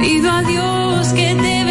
[0.00, 1.67] Pido a Dios que te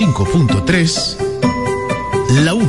[0.00, 1.16] 105.3
[2.42, 2.64] La Una.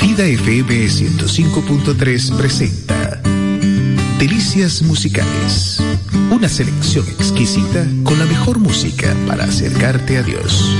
[0.00, 3.20] Vida FM 105.3 presenta
[4.18, 5.82] Delicias Musicales.
[6.30, 10.74] Una selección exquisita con la mejor música para acercarte a Dios.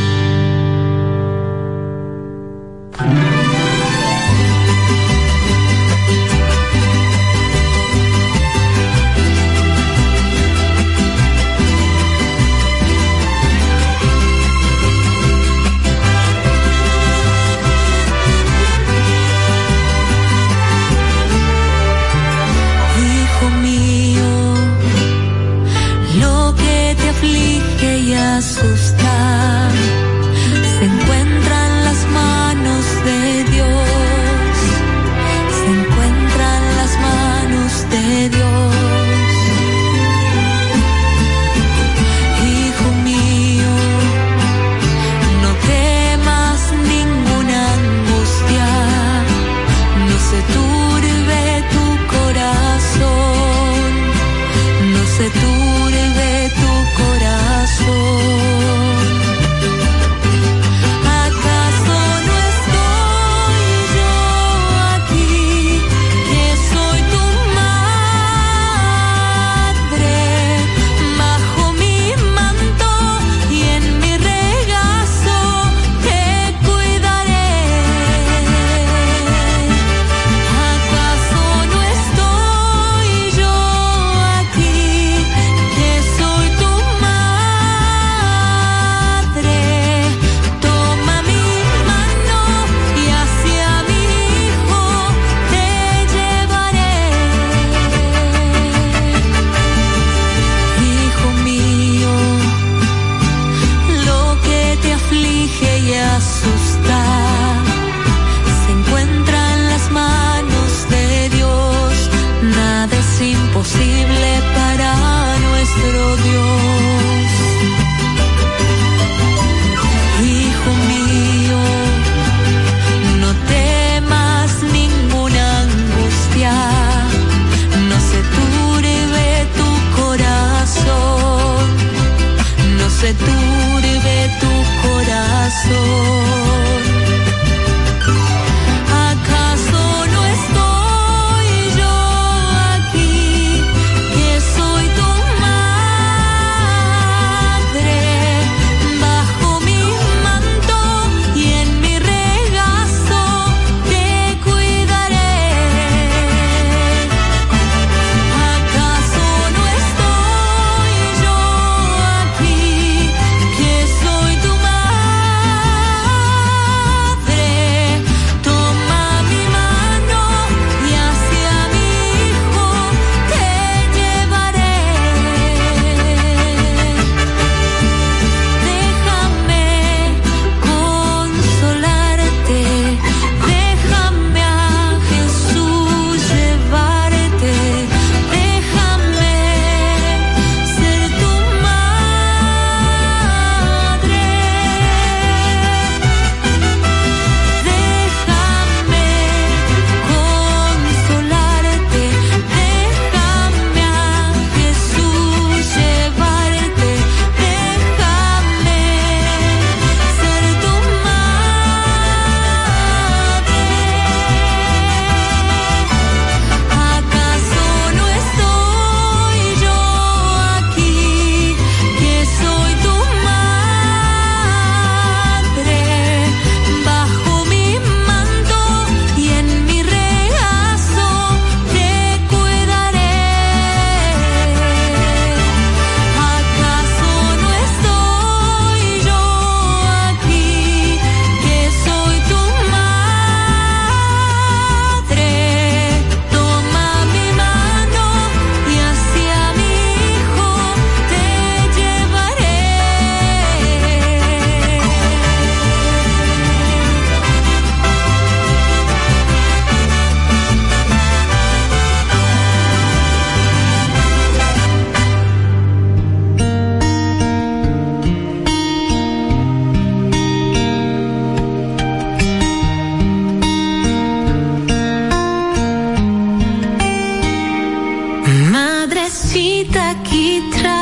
[279.35, 280.74] cita kita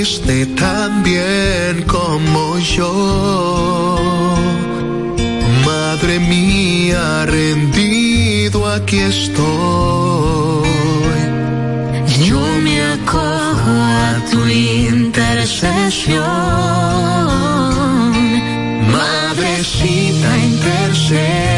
[0.00, 3.98] viste tan bien como yo.
[5.66, 10.70] Madre mía, rendido aquí estoy.
[12.28, 16.24] Yo me acojo a tu intercesión.
[18.96, 21.49] Madrecita intercesión.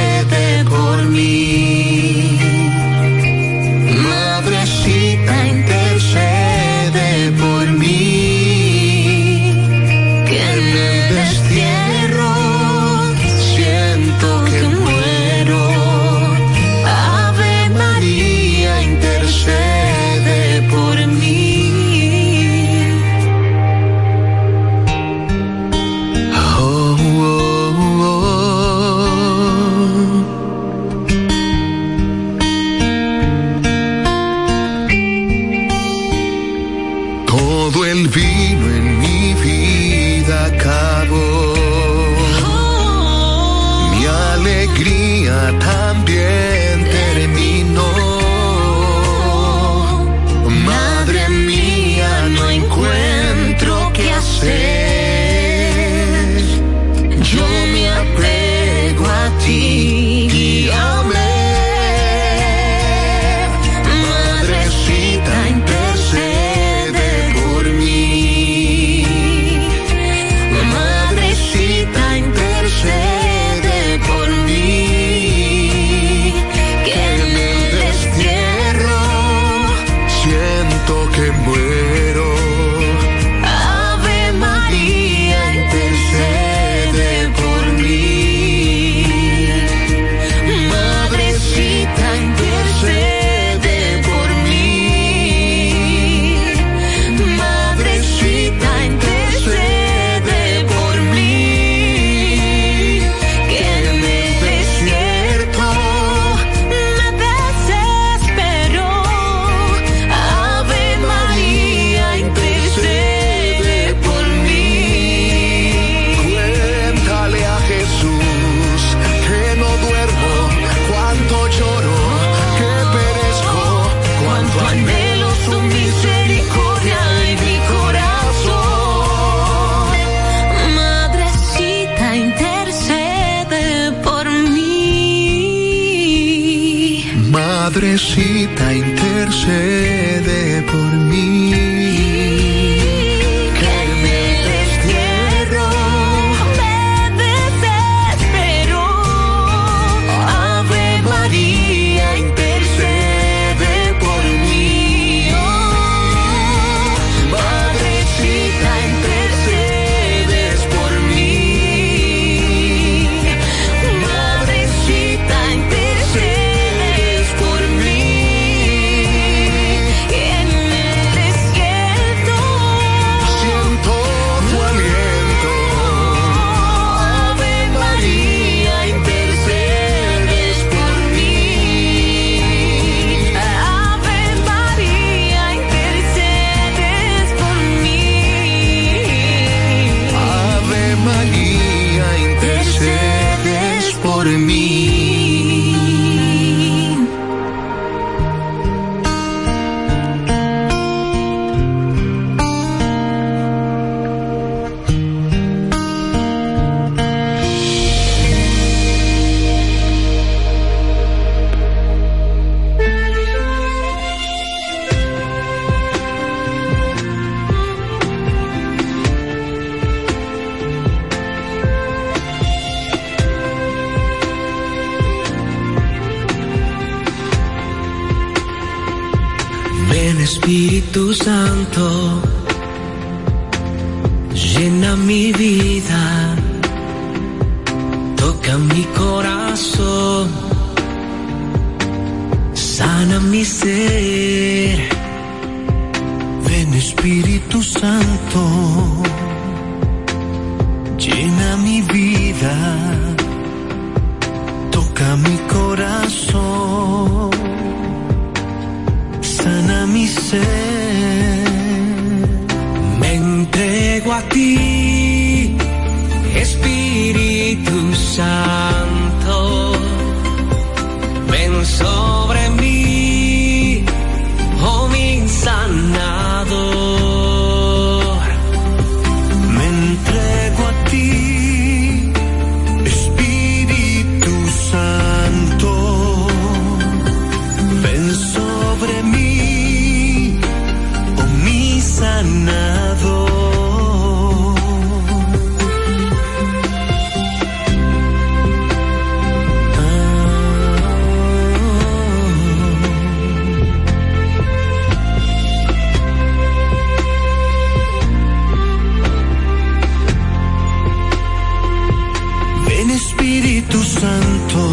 [314.13, 314.65] canto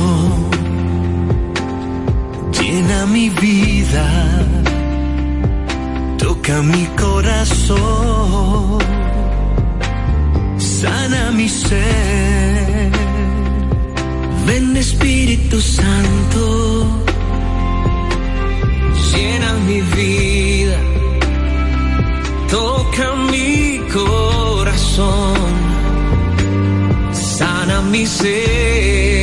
[2.58, 4.08] llena mi vida,
[6.17, 8.79] toca mi corazón,
[10.58, 12.91] sana mi ser.
[14.48, 16.46] Ven Espíritu Santo,
[19.10, 20.79] llena mi vida,
[22.55, 25.51] toca mi corazón,
[27.12, 29.18] sana mi ser.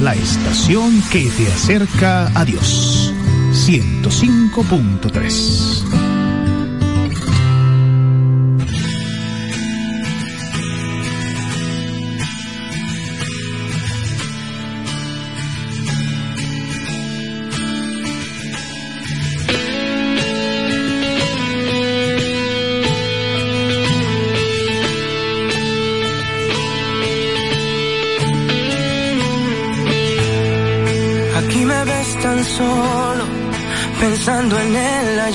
[0.00, 3.12] la estación que te acerca a Dios.
[3.52, 5.89] 105.3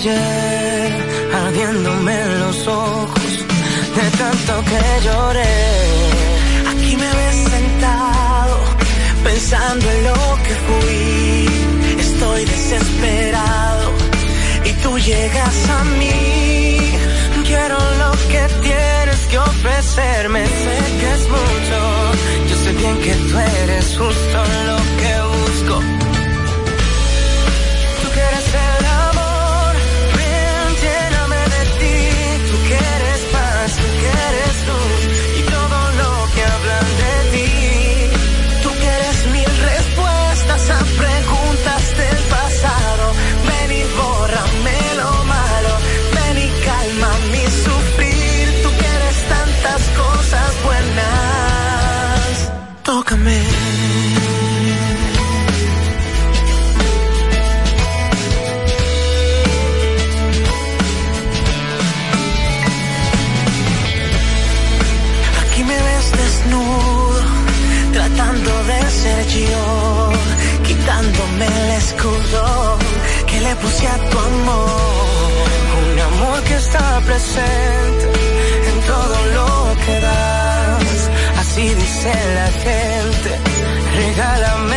[0.07, 1.73] ayer,
[2.39, 3.45] los ojos
[3.95, 5.54] de tanto que lloré.
[73.61, 75.47] puse a tu amor,
[75.91, 78.05] un amor que está presente
[78.69, 81.09] en todo lo que das.
[81.39, 83.31] Así dice la gente,
[84.01, 84.74] regálame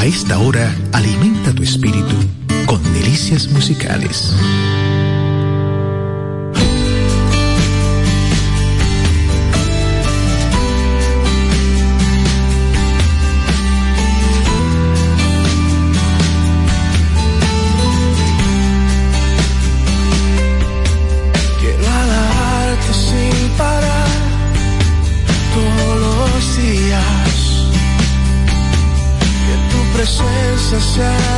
[0.00, 2.16] A esta hora alimenta tu espíritu
[2.64, 4.34] con delicias musicales.
[30.80, 31.29] shine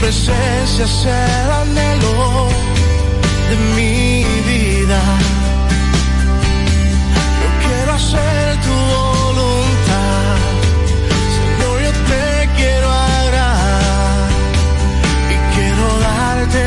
[0.00, 2.48] presencia es el anhelo
[3.48, 5.00] de mi vida.
[7.42, 10.36] Yo quiero hacer tu voluntad,
[11.36, 14.28] Señor, yo te quiero agradar
[15.34, 16.64] y quiero darte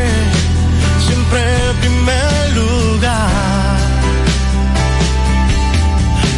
[1.06, 3.78] siempre el primer lugar.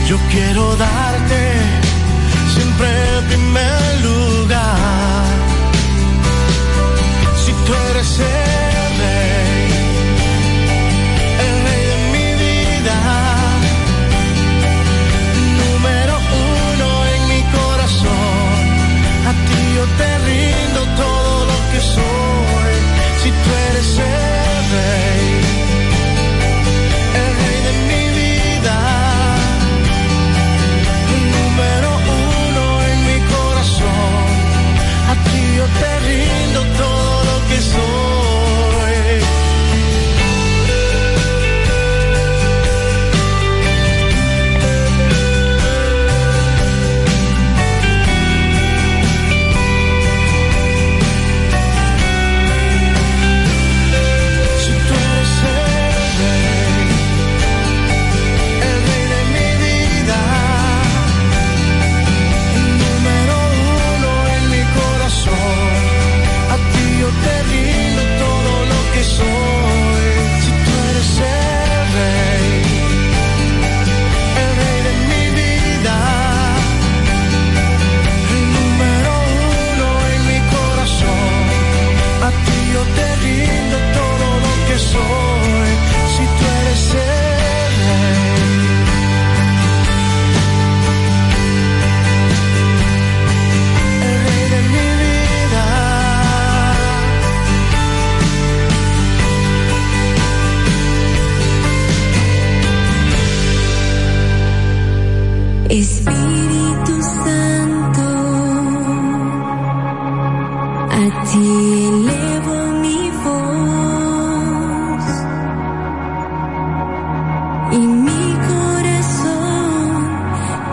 [0.07, 1.41] Yo quiero darte
[2.53, 4.80] siempre el primer lugar.
[8.03, 8.50] 谁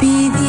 [0.00, 0.47] 比的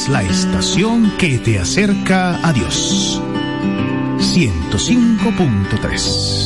[0.00, 3.20] es la estación que te acerca a Dios.
[4.18, 6.39] 105.3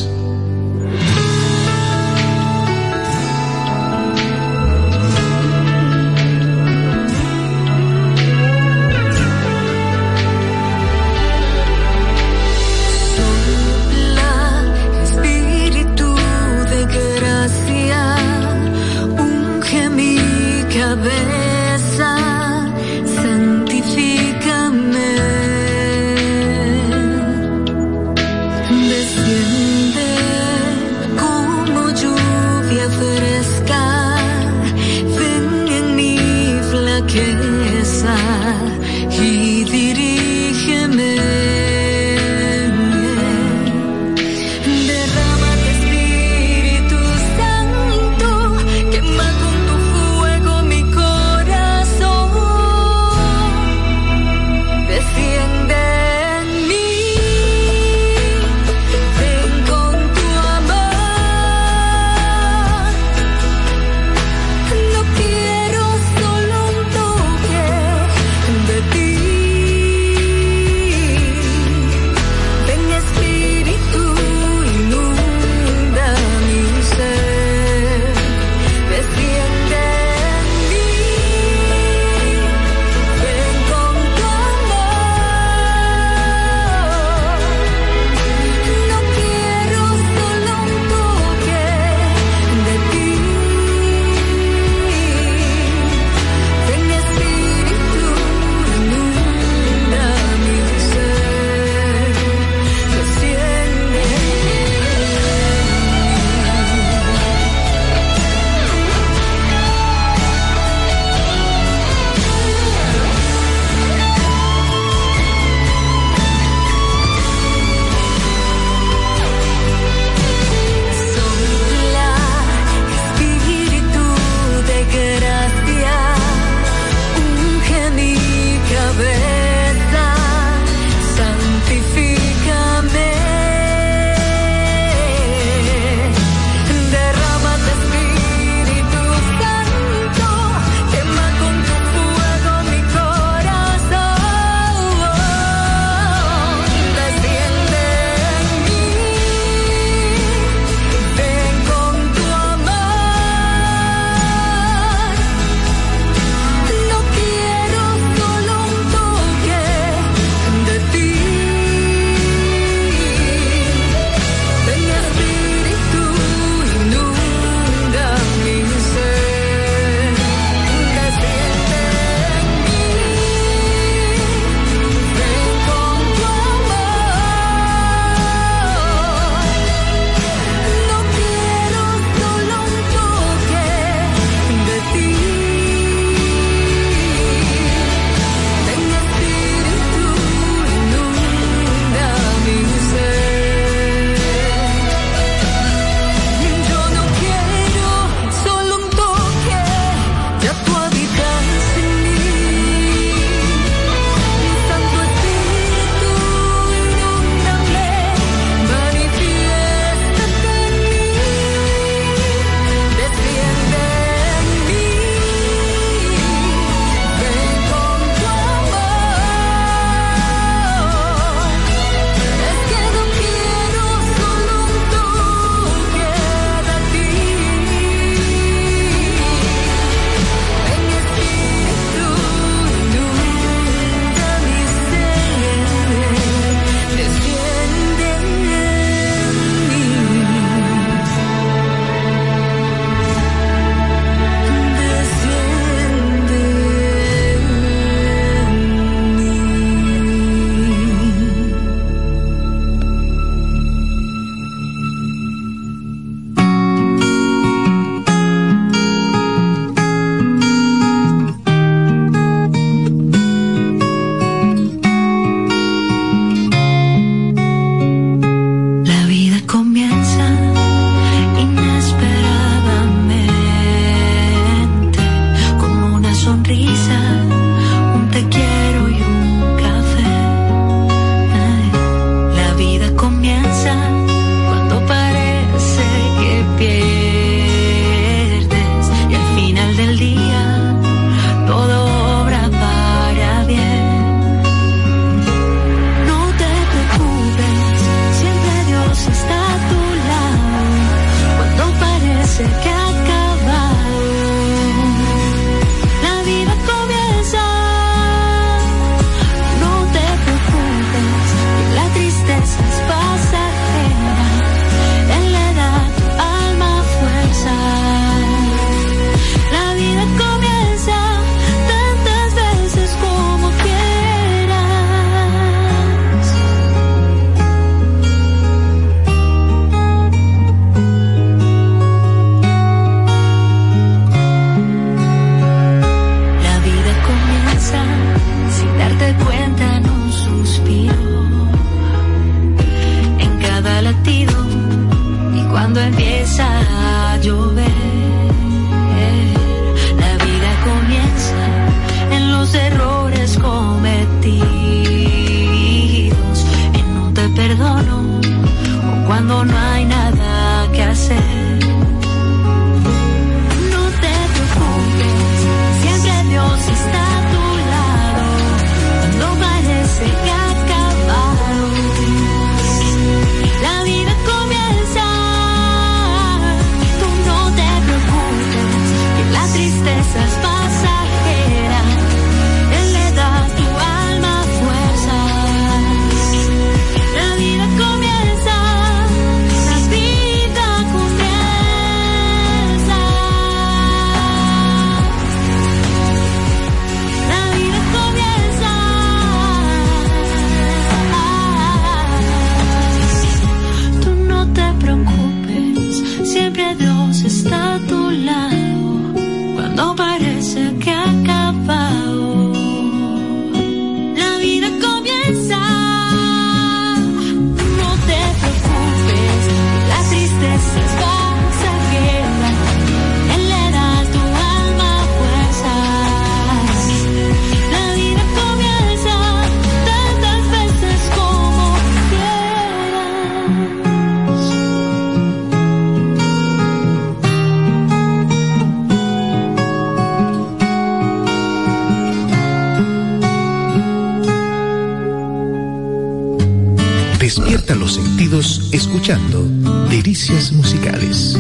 [447.84, 449.42] los sentidos escuchando
[449.90, 451.36] Delicias Musicales.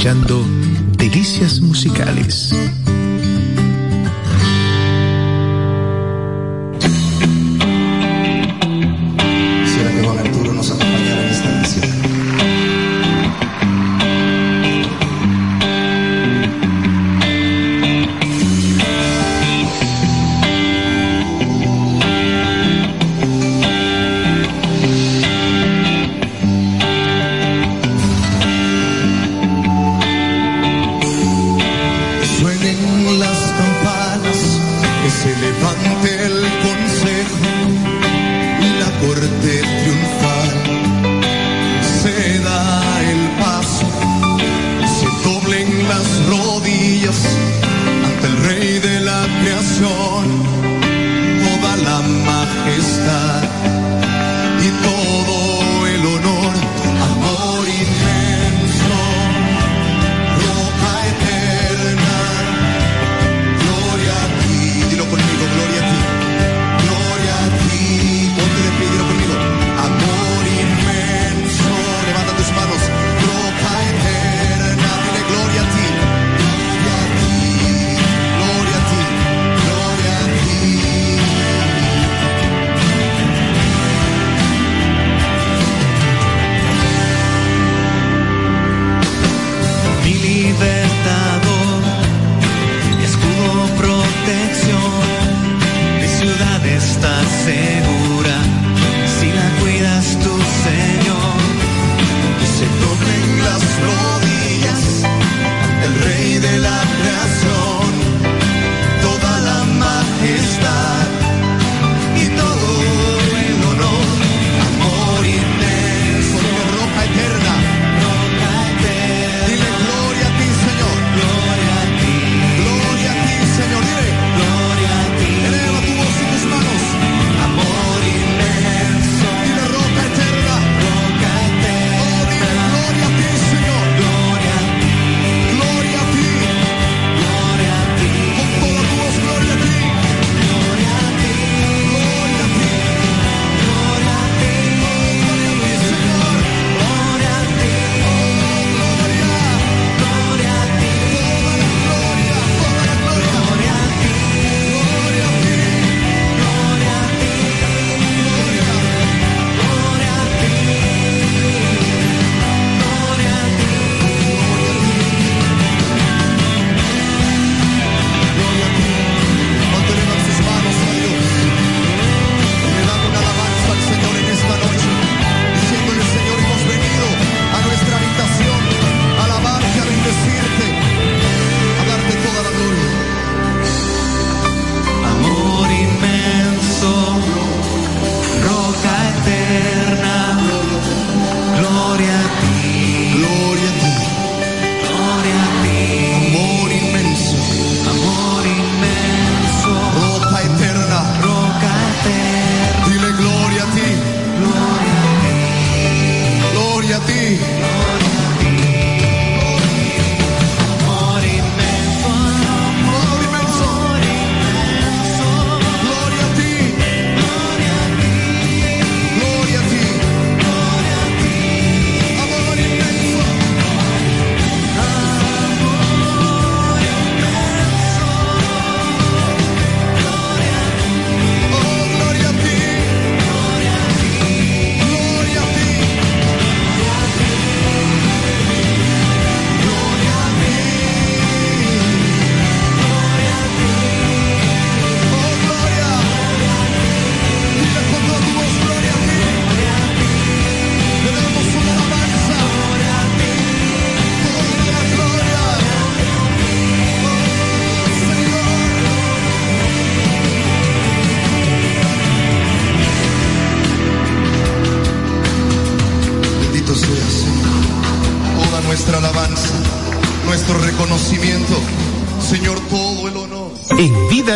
[0.00, 0.49] Escuchando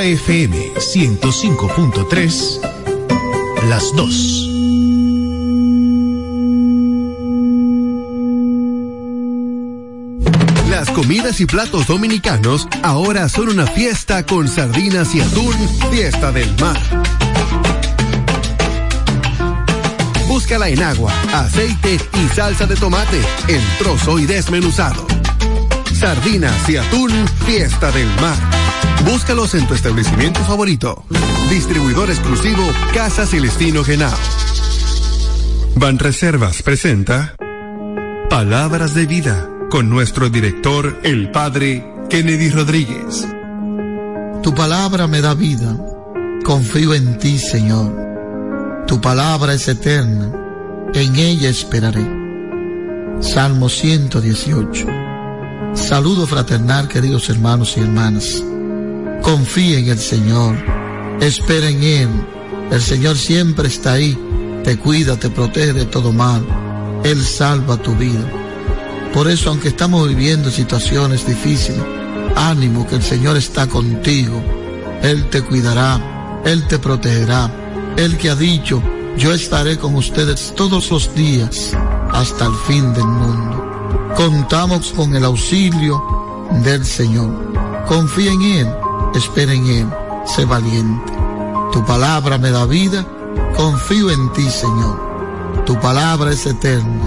[0.05, 2.61] FM 105.3,
[3.71, 4.51] las dos.
[10.69, 15.55] Las comidas y platos dominicanos ahora son una fiesta con sardinas y atún,
[15.91, 16.79] fiesta del mar.
[20.29, 25.07] Búscala en agua, aceite y salsa de tomate, en trozo y desmenuzado.
[25.95, 27.11] Sardinas y atún,
[27.47, 28.64] fiesta del mar.
[29.05, 31.05] Búscalos en tu establecimiento favorito.
[31.51, 32.63] Distribuidor exclusivo
[32.93, 34.13] Casa Celestino Genao.
[35.77, 37.35] Banreservas presenta
[38.31, 43.27] Palabras de Vida con nuestro director, el Padre Kennedy Rodríguez.
[44.43, 45.77] Tu palabra me da vida.
[46.45, 48.85] Confío en ti, Señor.
[48.87, 50.31] Tu palabra es eterna.
[50.95, 52.07] En ella esperaré.
[53.21, 54.87] Salmo 118.
[55.75, 58.45] Saludo fraternal, queridos hermanos y hermanas.
[59.23, 60.57] Confía en el Señor.
[61.21, 62.09] Espera en Él.
[62.71, 64.19] El Señor siempre está ahí.
[64.65, 66.45] Te cuida, te protege de todo mal.
[67.05, 68.25] Él salva tu vida.
[69.13, 71.81] Por eso, aunque estamos viviendo situaciones difíciles,
[72.35, 74.43] ánimo que el Señor está contigo.
[75.03, 77.51] Él te cuidará, Él te protegerá.
[77.97, 78.83] Él que ha dicho,
[79.17, 81.73] yo estaré con ustedes todos los días
[82.11, 84.13] hasta el fin del mundo.
[84.17, 86.03] Contamos con el auxilio
[86.65, 87.53] del Señor.
[87.87, 88.69] Confía en Él,
[89.15, 89.89] espera en Él,
[90.27, 91.13] sé valiente.
[91.73, 93.07] Tu palabra me da vida,
[93.57, 95.65] confío en ti, Señor.
[95.67, 97.03] Tu palabra es eterna,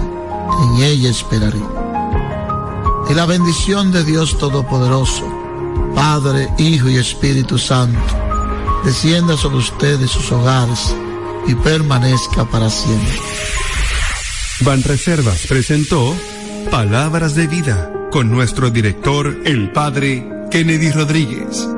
[0.62, 1.62] en ella esperaré
[3.08, 5.24] y la bendición de Dios Todopoderoso,
[5.94, 7.98] Padre, Hijo y Espíritu Santo,
[8.84, 10.94] descienda sobre ustedes sus hogares
[11.46, 13.18] y permanezca para siempre.
[14.60, 16.14] Banreservas presentó
[16.70, 21.77] Palabras de Vida con nuestro director, el Padre Kennedy Rodríguez.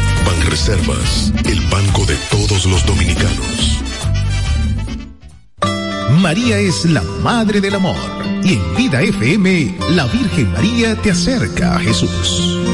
[0.25, 3.81] Banreservas, el banco de todos los dominicanos.
[6.21, 7.95] María es la Madre del Amor
[8.43, 12.70] y en Vida FM la Virgen María te acerca a Jesús.